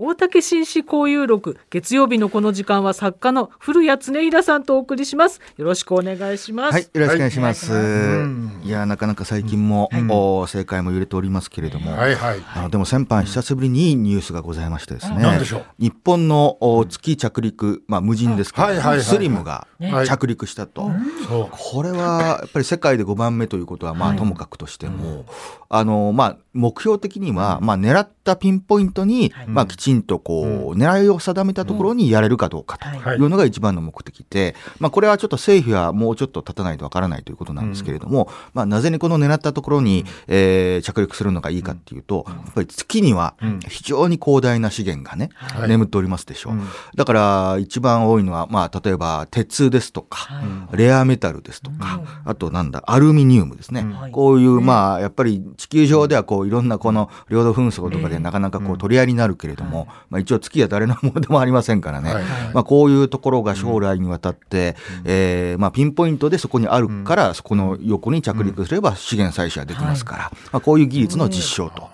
[0.00, 7.72] 大竹紳士交友録月曜日のこの時間は作家の古谷恒平さんとお送りしますよろしくお願いしますはい、よろしくお願いします。
[7.72, 11.96] はいい、や、なかなか最近も、お正解も揺れておりますけれども。
[11.96, 12.40] はいはい。
[12.54, 15.16] あのでも先般久しぶりにいいニュースがございましてですね。
[15.18, 15.64] 何でしょう？
[15.80, 20.92] 日本のお月着陸、まあ無人ですけど、はいはいはいはいスリムがはい着陸したと。
[21.26, 21.48] そう。
[21.50, 25.24] これはやっぱり世界で5番目ということはまあともかくとしても、
[25.68, 33.16] あのまあ目標的にはまあ狙ったピンポイントにまあきちんとこう狙いを定めたところにやれるかどうかとはい。
[33.16, 43.34] いうのが一番の目的で、まあこれはちょっと政府はもうちょっと立たないとわからないということなんですけれども、まあなぜにこの狙ったところにえー着陸するのがいいかっていうと、やっぱり月には
[43.68, 45.68] 非常に広大な資源がねはい。
[45.68, 46.54] 眠っておりますでしょう。
[46.96, 50.28] だから一番多いのはまあ例えば鉄ですとか、
[50.72, 53.86] レアメタルですとか、あとなんだ、アルミニウムですね。
[54.12, 59.77] こういう、まあ、やっぱり地球上ではこういろんなこの領土紛争とかでなかなかこう取り合いになるけれども、
[60.10, 62.12] まあ一応月は誰の ものでもありませんからね。
[62.14, 71.88] はいまあこういうところが将来にわたって、えーまあピンポイントでそこにあるから、そこの横に着陸すれば資源採取はできますから、まあこういう技術の実証と。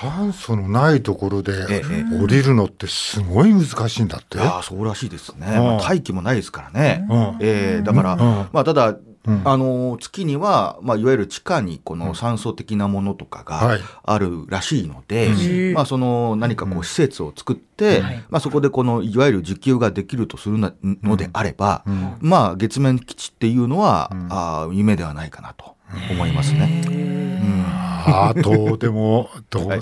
[0.00, 4.40] 酸素のないところでええ降りるのってすごい難しいんだって。
[4.40, 5.46] ああ、そうらしいですね。
[5.48, 7.06] うんまあ、大気もないですからね。
[7.08, 8.18] うんえーだから、うん
[8.52, 9.42] まあ、ただ、うん。
[9.44, 13.80] あのー月には、まあ、いわゆる地下にこの酸素的なものとかがはい。
[14.04, 15.74] あるらしいので、うん。
[15.74, 22.16] まあ、その何かこう施設を作って、まあ、そこでこのいわゆる受給ができるとするなのであれば、ん。
[22.20, 24.26] まあ、月面基地っていうのは、ん。
[24.30, 25.76] あー夢ではないかなと
[26.10, 26.82] 思いますね。
[26.86, 27.64] うん。
[27.66, 29.78] あと、でも、 どうね、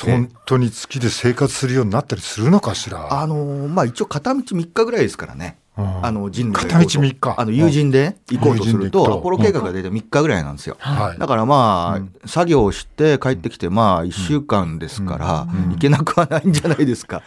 [0.00, 3.20] 本当に月で生活するようになったりするのかしら？
[3.20, 5.58] あのーまあ、一応片道3日ぐらいですからね。
[5.76, 6.06] うん。
[6.06, 7.34] あの人類が片道3日。
[7.36, 10.76] あの友人で行こうとすると、アポロ計画が大体3日ぐらいなんですよ。
[10.78, 11.18] はい。
[11.18, 17.22] だからまあ、作業をして帰ってきて、まあ、1週間ですから、行けなくはないんじゃないですか。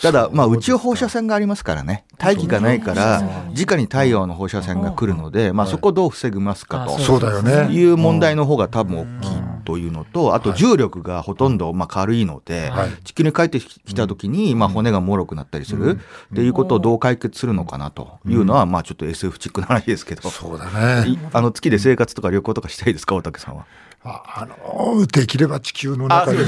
[0.00, 2.04] ただ、まあ、宇宙放射線がありますからね。
[2.18, 3.22] 大気がないから、
[3.56, 6.98] 直に太陽の放射線が来るので、まあ、そこをどう防ぎますかと。
[6.98, 7.72] そうだよね。
[7.72, 15.98] いう問題の方が多分大きいというのと、あと重力がほとんどまあ軽いのではい、地球に帰ってきた時にまあ骨が脆くなったりする
[16.32, 20.66] っていうことをどう解決するのかなというのは、まあちょっと SF チックな話ですけど、そうだ
[21.04, 21.10] ね。
[21.10, 23.66] いあの月で生活とか旅行とかしたいですか、大竹さんは？
[24.04, 26.38] ああの、できれば地球の中で。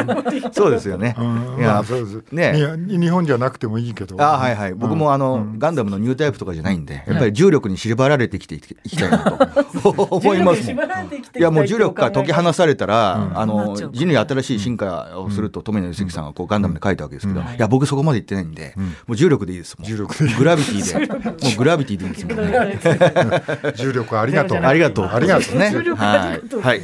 [0.52, 1.16] そうですよね。
[1.18, 4.20] うんいやまあそうですねに日本じゃなくてもいいけど。
[4.22, 4.74] あはいはい。
[4.74, 9.18] 僕もあの、ガンダムのニュータイプとかじゃないんで、やっぱり重力に縛られてきていきたいな
[9.82, 10.84] と 思いますもん。
[10.84, 18.74] いやもう重力から解き放されたら、あの人類新しい進化をすると富野由悠季さんがこうガンダムで書いたわけですけど、いや僕そこまで言ってないんで、
[19.06, 19.88] もう重力でいいですもん。
[19.88, 23.72] 重力でグラビティで、 もうグラビティでいいですもんね。
[23.76, 24.58] 重力ありがとう。
[24.58, 25.06] ありがとう。
[25.06, 25.72] ありがとうね。
[25.96, 26.80] はい。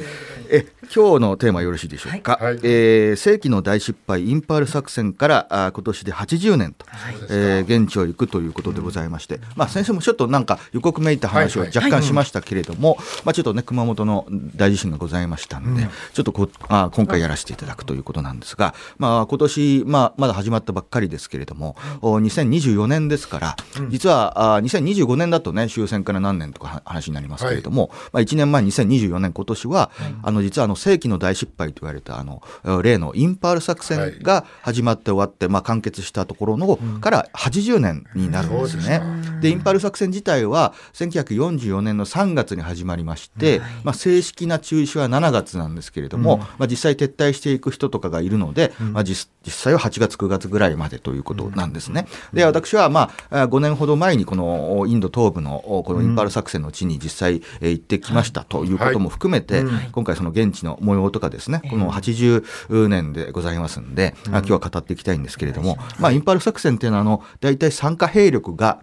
[0.48, 0.60] はい。
[0.60, 2.58] え今日のテーマよろしいでしょうか、はい。
[2.62, 6.86] えー世紀の大失敗インパール作戦からあー今年で80年と、
[7.30, 11.76] えー現地を行くということでございまして、まあ、先生もちょっとなんか予告めいた話をはいはい。
[11.76, 23.56] 若干しましたけれども、まあ、ちょっとね熊本の大地震がございましたので、ちょっとこあー今回やらせていただくということなんですが、まあ、今年、まあ、まだ始まったばっかりですけれどもお2024年ですから、
[23.88, 29.90] 実はあー2025年だとね終戦から何年とかは話になりますけれども、まあ、1年前2024年今年は、
[30.22, 32.42] あの実はあの世紀の大失敗と言われたあの
[32.82, 39.02] 例のインパール作戦が始まって終わって、まあ、完結したところの、から80年になるんですね。
[39.40, 52.06] でインパール作戦自体は1944年の3月に始まりまして、まあ、正式な中止は7月なんですけれども、まあ、実際撤退していく人とかがいるので、まあ、実実際は8月9月ぐらいまでということなんですね。
[52.32, 68.80] で私は、まあ、5年ほど前にこのインド東部のこのインパール作戦の地に実際えー行ってきましたということも含めて、今回その現地の模様とかですね、この80年でございますんで、あ今日は語っていきたいんですけれども、まあ、インパール作戦っていうのはあの大体参加兵力が、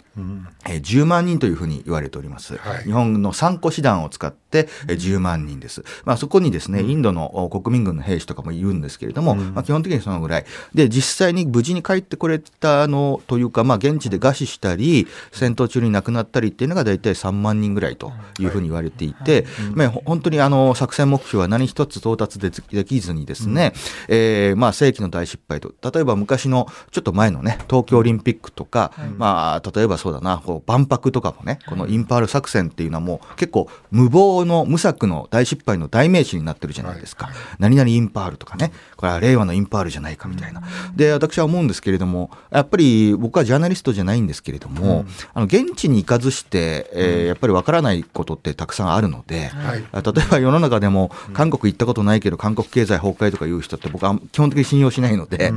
[0.65, 2.57] えー10万人というふうに言われております。
[2.57, 2.83] はい。
[2.83, 5.83] 日本の3個師団を使ってえー10万人です。
[6.05, 10.45] まあ、そこにですね、インドのお国民軍の兵士とかもいるんですけれども、まあ、基本的にそのぐらい。
[10.73, 23.73] で、実際に無事に帰ってこれたのというか、まあ、現地で餓死したり、戦闘中に亡くなったりっていうのが大体3万人ぐらいというふうに言われていて、まあ、ほ本当にあの作戦目標は何一つ到達でできずにですね、
[24.07, 37.29] えーまあ、世紀の大失敗と、例えば昔のちょっと前のね、東京オリンピックとか、まあ、例えばそうだな、こう万博とかもね、このインパール作戦っていうのはもう結構無謀行の無策の大失敗の代名詞になってるじゃないですか。
[37.59, 40.61] 何々インパールとかね、これは令和のインパールじゃないかみたいな。
[40.95, 49.83] で、私は思うんですけれども、やっぱり僕はジャーナリストじゃないんですけれども、あの現地に行かずして、えーやっぱりわからないことってたくさんあるので、はい。
[49.91, 55.53] あ例えば世の中でも韓国行ったことないけど韓国経済崩壊とかいう人って僕は基本的に信用しないので、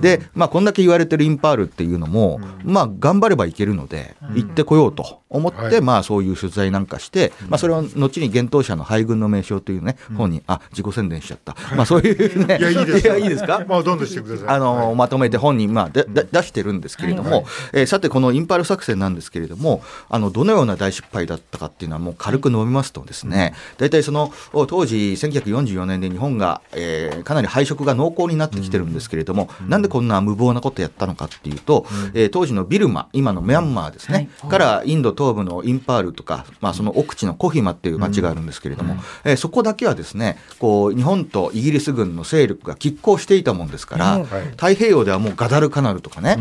[0.00, 5.80] で、まあこんだけ言われてるインパールっていうのも、まあ頑張ればいけるので、行ってこようと思って、はい。
[5.80, 11.56] まあそういう取材なんかして、まあそれを後に幻冬舎の敗軍の名将というね、本に、あ、自己宣伝しちゃった。
[11.76, 13.44] まあそういうね、いやいいです。
[13.46, 13.64] か？
[13.66, 14.48] まあどんどんしてください。
[14.48, 14.94] あのはい。
[14.94, 38.48] まとめて本に、まあ、でで出してるんですけれども、えーさてこのインパール作戦なんですけれどもあのどのような大失敗だったかっていうのはもう軽く述べますとですね大体そのお当時1944年で日本が、えーかなり敗色が濃厚になってきてるんですけれども、なんでこんな無謀なことやったのかっていうと、えー当時のビルマ今のミャンマーですね、からインド東部のインパールとか、まあ、その奥地のコヒマっていう町があるん。
[38.48, 44.26] ですけれども、えーそこだけはですねこう日本とイギリス軍の勢力が拮抗していたもんですから、はい。
[44.52, 46.38] 太平洋ではもうガダルカナルとかね、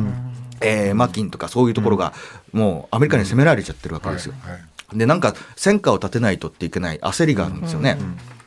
[0.61, 2.13] えーマキンとかそういうところが
[2.53, 4.33] もうアメリカに攻められちゃってるわけですよ。
[4.41, 4.97] はい。
[4.97, 7.97] でなんか戦果を立てないとっていけない焦りがあるんですよね。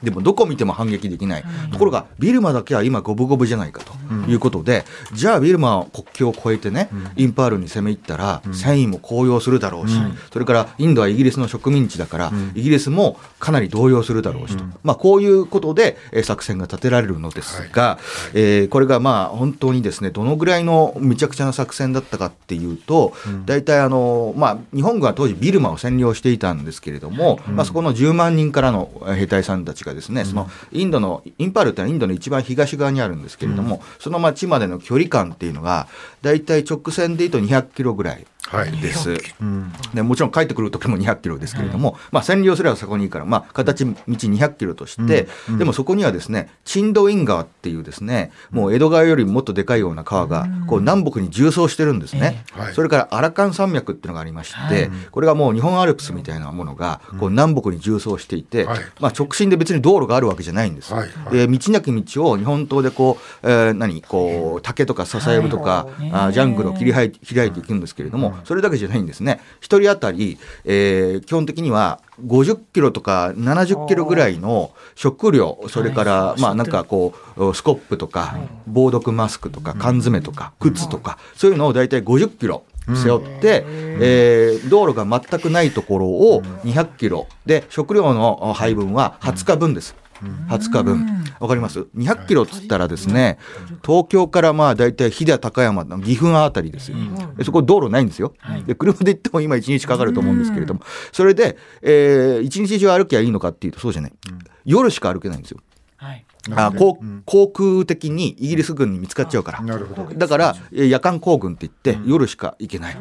[0.02, 3.92] でもどこ見ても反撃できない、ところがビルマだけは今五分五分じゃないかと
[4.30, 9.94] いうことで、じゃあビルマは国境を越えてね、インパールに攻め入ったら、戦意も高揚するだろうし、
[10.32, 17.98] それからインドはイギリスの植民地だから、イギリスもかなり動揺するだろうしと、まあ、こういうことで、えー作戦が立てられるのですが、
[18.34, 23.12] えーこれがまあ本当にですねどのぐらいのめちゃくちゃな作戦だったかっていうと、
[23.46, 35.88] 大体あの、まあ、日本軍は当時ビルマを占領していたんですけれども、まあ、そこの10万人からの兵隊さんたちがですね、そのインドのインパールってのはインドの一番東側にあるんですけれども、その町までの距離感っていうのが
[36.22, 38.72] 大体直線で言うと200キロぐらいはい。
[38.72, 39.16] です。
[39.40, 39.72] うん。
[39.94, 52.60] でもちろん帰ってくる時も200キロですけれども、まあ、占領すればそこにいいから、まあ、形道200キロとして、でもそこにはですねチンドウィン川っていうですねもう江戸川よりもっとでかいような川がこう南北に縦走してるんですね、ええ。
[52.60, 52.74] はい。
[52.74, 58.80] それからアラカン山脈っていうのがありまして、これがもう日本アルプスみたいなものがこう南北に縦走していて、はい。
[58.98, 60.92] まあ、直進で別に道路があるわけじゃないんです。
[60.92, 61.08] はい。
[61.08, 69.40] はいで道なき道を日本刀でこう、えー何こう竹とか笹やぶとか、あジャングルを切り開い開いていくんですけれども、それだけじゃないんですね。
[69.60, 82.64] 一人当たり、えー基本的には50キロとか70キロぐらいの食料、それから、まあなんかこう、スコップとか、防毒マスクとか、缶詰とか、靴とか、そういうのを大体50キロ。
[82.96, 89.94] 背負って、えー道路が全くないところを200キロで食料の配分は20日分です。
[90.48, 91.24] 20日分。
[91.40, 93.38] わかります ?200 キロっつったらですね、
[93.84, 96.98] 東京からまあ大体飛騨高山の岐阜あたりですよ。
[97.36, 98.34] でそこ道路ないんですよ。
[98.66, 100.80] で車で行っても今1日かかると思うんですけれども、
[101.12, 104.12] それで、えー、1日中歩きゃいいのかっていうとそうじゃない。
[104.64, 105.60] 夜しか歩けないんですよ。
[105.96, 109.60] はいあ航航空的にイギリス軍に見つかっちゃうから。
[110.16, 112.96] だからえー夜間行軍って言って夜しか行けない。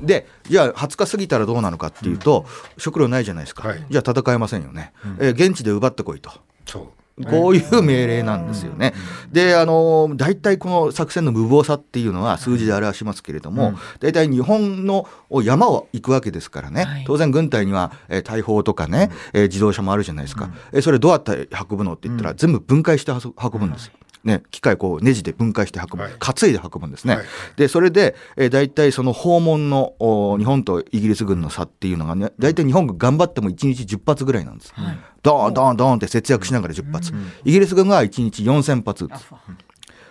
[0.00, 2.46] でじゃあ20日過ぎたらどうなのかっていうと、
[2.76, 3.86] 食料ないじゃないですか、はい。
[3.88, 6.30] じゃあ戦えませんよね、えー現地で奪ってこいと。
[6.66, 6.86] そう。
[7.24, 8.94] こういう命令なんですよね。
[9.32, 15.04] で、あの、大体この作戦の無謀さっていうのは数字で表しますけれども、大体日本の
[15.42, 17.04] 山を行くわけですからね、はい。
[17.08, 20.50] 当然軍隊には、えー大砲とかね、えー自動車もあるじゃないですか。
[20.72, 23.94] えーそれどうやって運ぶのって言ったら、全部分解して運ぶんですよ。
[24.24, 26.12] ね、機械こうネジで分解して運ぶ、はい。
[26.18, 27.16] 担いで運ぶんですね。
[27.16, 27.26] はい。
[27.56, 34.74] でそれで、えー、大体その訪問のお日本とイギリス軍の差っていうのがね大体日本軍頑張っても1日10発ぐらいなんです。
[35.22, 37.12] ドーンドーンドーンって節約しながら10発、
[37.44, 39.04] イギリス軍が1日4000発。
[39.04, 39.32] 撃つ。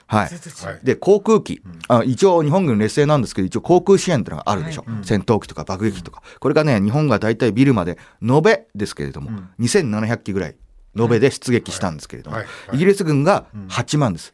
[0.08, 0.86] はい、はい。
[0.86, 6.22] で航空機、あ一応日本軍劣勢なんですけど一応航空支援っていうのがあるでしょ、戦闘機とか爆撃機とか。
[6.40, 10.56] これがね日本が大体ビルまで延べですけれども、2700機ぐらい
[10.98, 14.34] 延べで出撃したんですけれども、はいはいイギリス軍が8万です。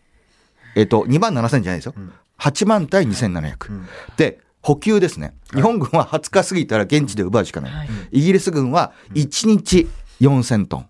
[0.75, 1.93] えっ、と、2万7000じゃないですよ。
[2.39, 3.85] 8万対2700。
[4.17, 5.35] で、補給ですね。
[5.53, 7.71] 日本軍は20日過ぎたら現地で奪うしかない。
[7.71, 9.87] はいイギリス軍は1日
[10.21, 10.89] 4000トン。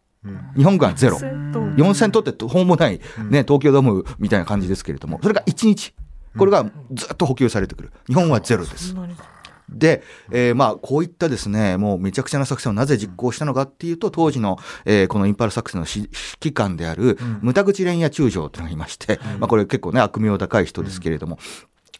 [0.55, 1.17] 日本軍はゼロ。
[1.17, 5.93] 4000トンって途方もない、ね、東京ドームみたいな感じですけれども、それが1日。
[6.37, 7.91] これがずっと補給されてくる。
[8.07, 8.95] 日本はゼロです。
[9.69, 21.37] で、えーまあ、こういったですね、もうめちゃくちゃな作戦をなぜ実行したのかっていうと、当時の、えーこのインパル作戦の指揮官である、牟田口蓮也中将というのがいまして、まあ、これ結構ね、悪名高い人ですけれども、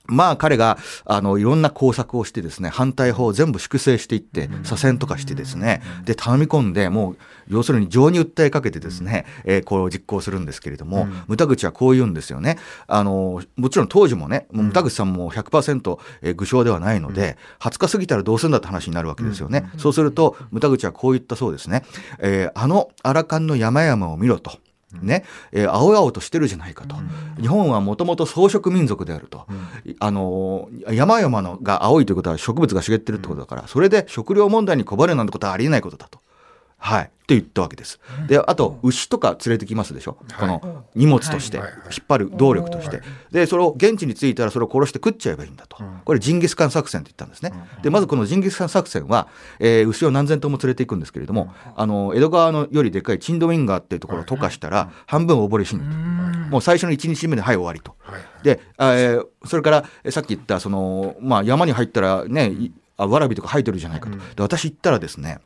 [0.05, 7.17] まあ彼があのいろんな工作をしてですね反対法を全部粛清していって左遷とかしてですねで頼み込んでもう
[7.47, 12.57] 要するに情に訴えかけてですね、えー、これを実行するんですけれども、牟田口はこう言うんですよね。
[12.87, 21.83] あのもちろん当時もね牟田口さんも100%、えー、具象ではないので、20日過ぎたらどうするんだって話になるわけですよね、そうすると牟田口はこう言ったそうですね、
[22.19, 24.62] えー、あのアラカンの山々を見ろと。
[25.01, 26.95] ね、えー、青々としてるじゃないかと。
[26.95, 29.45] うん、日本はもともと草食民族であると。
[29.49, 36.22] うん、あの、山々のが青いということは植物が茂ってるってことだから、それで食料問題に困るなんてことはありえないことだと。
[36.83, 37.03] はい。
[37.03, 38.01] って言ったわけです。
[38.27, 41.67] で、あと、牛とか連れてきますでしょ、この荷物として、引っ
[42.09, 43.01] 張る動力として。
[43.31, 45.77] で、それを現地に着いたらそれを殺して食っちゃえばいいんだと。
[46.03, 47.53] これジンギスカン作戦って言ったんですね。
[47.81, 55.89] で、まずこのジンギスカン作戦は、えー、牛を何千頭も連れていくんですけれども、あの、江戸川のよりでかいチンドウィンガーっていうところを溶かしたら、半分溺れ死ぬと。
[56.49, 57.95] もう最初の1日目で、はい、終わりと。
[58.43, 59.69] で、えー、それか
[60.03, 62.51] ら、さっき言った、その、まあ、山に入ったらね、
[62.97, 64.17] あわらびとか生えてるじゃないかと。
[64.17, 65.39] で、私行ったらですね、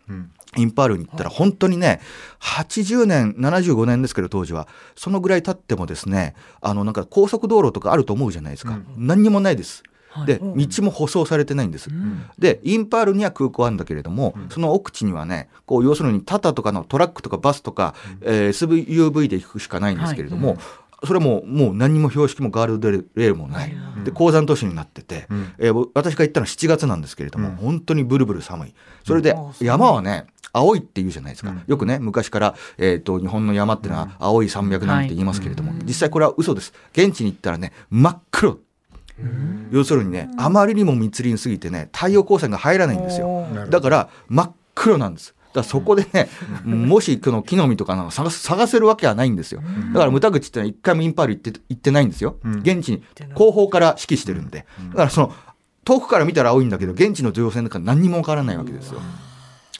[0.55, 1.99] インパールに行ったら本当にね
[2.39, 4.67] 80年75年ですけど当時は。
[4.95, 9.83] そのぐらい経ってもですねあのなんか高速道路とかあると思うじゃないですか、うん、何にもないです。
[10.25, 11.89] で道も舗装されてないんです。
[11.89, 20.57] うん、でインパールには空港あるんだけれども、うん、その奥地にはねこう要するにタタとかのトラックとかバスとか、うん、えー、SUV で行くしかないんですけれども、はい
[21.05, 28.73] それももう何も標識もガードレールもない、で鉱山都市になってて、うん、えー、私が行ったのは7月なんですけれども、うん、本当にブルブル寒い。
[29.05, 36.73] それで山はね青いって言うじゃないですか、うん、よくね昔から、えーと、日本の山っていうのは青い山脈なんて言いますけれども、はい、実際これは嘘です。
[36.93, 38.59] 現地に行ったらね真っ黒。
[39.71, 43.45] 要するにねあまりにも密林すぎてね太陽光線が入らないんですよ。
[43.69, 46.29] だから真っ黒なんですだそこでね、
[46.63, 49.61] もしこの木の実とかなんか探探せるわけはないんですよ。
[49.93, 52.37] だから牟田口ってのは一回もインパール行って行ってないんですよ。
[52.43, 54.65] 現地に後方から指揮してるんで。
[54.89, 55.33] だからその
[55.83, 59.01] 遠くから見たら青いんだけど現地の情勢の中何にもわからないわけですよ。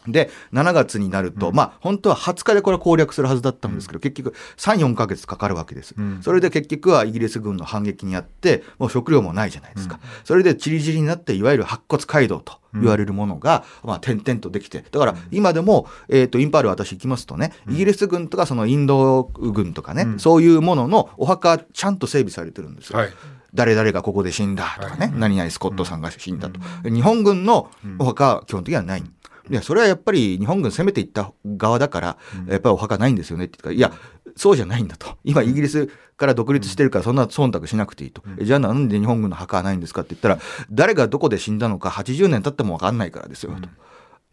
[0.08, 5.96] で、7月になると、うん、まあ、本当は20日でこれ攻略するはずだったんですけど、結局3、4か月かかるわけです。
[5.98, 9.96] うん、それで結局はイギリス軍の反撃にあって、もう食料もないじゃないですか。
[9.96, 23.00] うん、それでちりぢりになって、いわゆる白骨街道と言われるものが、まあ、点々とできて、だから今でも、えっ、ー、と、インパール私行きますとね、イギリス軍とかそのインド軍とかね、そういうもののお墓ちゃんと整備されてるんですよ。
[23.00, 23.10] はい。
[23.54, 29.04] 誰々がここで死んだとかね、はい、何々スコットさんが死んだと、うん、日本軍のお墓は基本的にはない。
[29.50, 33.98] いや、それはやっぱり日本軍攻めていった側だから、やっぱりお墓ないんですよねって言ったら、いや、
[34.36, 35.18] そうじゃないんだと。
[35.24, 38.22] 今、イギリスから独立してるから、そんな忖度しなくていいと。
[38.42, 40.40] じゃあなんで日本軍の墓はないんですかって言ったら、
[40.72, 43.70] 誰がどこで死んだのか80年経っても分かんないからですよと。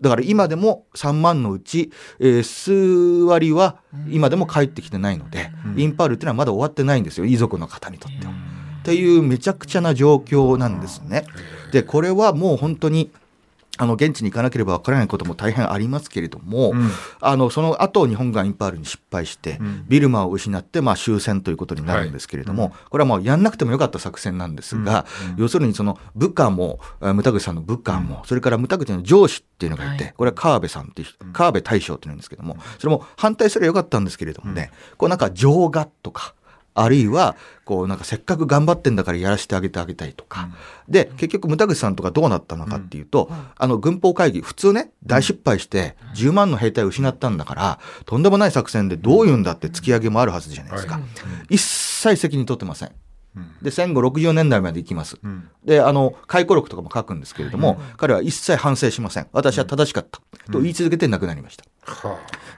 [0.01, 3.77] だから今でも3万のうち、えー、数割は
[4.11, 8.33] 今でも帰ってきてないので、インパールっていうのはまだ終わってないんですよ、遺族の方にとっては。
[8.33, 11.25] っていうめちゃくちゃな状況なんですね。
[11.73, 13.11] で、これはもう本当に、
[13.79, 16.91] あの現地に行かなければわからないことも大変ありますけれども、うん、
[17.21, 36.35] あのその後日本がインパールに失敗して、うん、ビルマを失って、まあ、終戦ということになるんですけれども、はい、これはもうやんなくてもよかった作戦なんですが、うん、要するにその部下も牟田口さんの部下も、それから牟田口の上司っていうのがいて、はい、これは河辺さんっていう河辺大将っていうんですけどもそれも反対すればよかったんですけれどもね、こうなんか情がとか。
[36.75, 40.51] あるいはこうなんかせっかく頑張ってんだからやらせてあげてあげたいとか、
[40.87, 51.01] うん、で結局牟田口さんとかどうなったのかっていうと、うん、あの軍法会議普通ね大失敗して10万の兵隊を失ったんだから、とんでもない作戦でどういうんだって突き上げもあるはずじゃないですか、
[51.49, 52.93] 一切責任取ってません。
[53.63, 59.27] で戦後60年代まで行きます、うん、であの回顧録とかも書くんですけれども、はい、彼は一切反省しません。
[59.33, 60.21] 私は正しかった、
[60.53, 61.65] と言い続けて亡くなりました、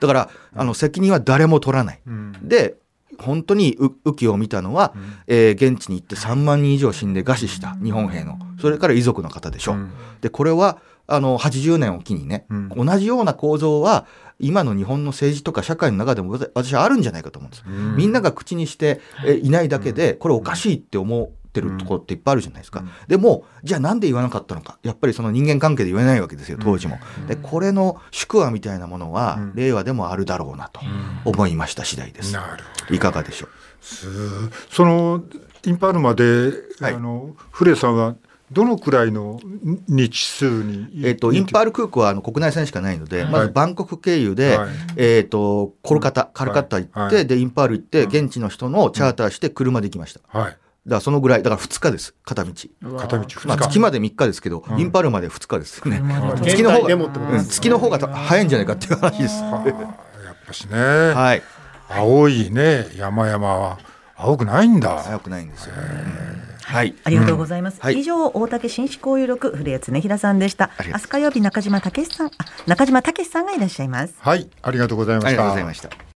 [0.00, 2.00] だからあの責任は誰も取らない、
[2.42, 2.76] で
[3.18, 9.72] 本当に雨季を見たのは、うん、えー、現地に行って3万人以上死んで餓死した日本兵のそれから遺族の方でしょ。
[9.72, 14.06] うん、でこれはあの80年を機にね、うん、同じような構造は
[14.38, 17.64] 今の日本の政治とか社会の中でも私はあるんじゃないかと思うんです。
[17.96, 19.00] みんなが口にして
[19.42, 24.78] いないだけでこれおかしいって思うってるところっていっぱいあるじゃないですか、うん、でもじゃあなんで言わなかったのか。
[24.82, 30.80] やっぱりその人間関係で言えないわけですよ当時も、でこれの宿話みたいなものは、令和でもあるだろうなと
[31.24, 32.94] 思いました次第です、なるほど。
[32.94, 33.50] いかがでしょう？
[34.70, 35.24] その
[35.64, 38.16] インパールまで、はい、あの古谷さんは
[38.52, 39.40] どのくらいの
[39.88, 50.20] 日数に、えーと、インパール空港はあの国内線しかないので、はい、まずバンコク経由で、はい、えーと、コルカタ、カルカッタ行って、はい、でインパール行って、現地の人のチャーターして車で行きました。
[50.28, 52.52] はいだからそのぐらい、だから2日です、片道。
[52.96, 56.00] 片道まあ、月まで3日ですけど、うん、インパルまで2日ですね。
[56.42, 59.42] 月の方が、うん、月の方が早いんじゃないかっていう話です。
[59.42, 59.50] や
[60.32, 60.78] っぱしね。
[60.78, 61.42] はい。
[61.88, 63.78] 青いね、山々は
[64.16, 65.04] 青くないんだ。
[65.12, 65.82] 青くないんですよ、ね。
[66.62, 67.80] はいありがとうございます。
[67.80, 70.70] はい以上、大竹紳士交友録、古谷恒平さんでした。
[70.84, 72.30] 明日火曜日、中島武さん、あ
[72.66, 74.14] 中島武さんがいらっしゃいます。
[74.18, 75.28] はい、ありがとうございました。
[75.28, 76.06] ありがとうございました。